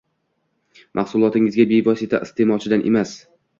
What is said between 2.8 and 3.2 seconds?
emas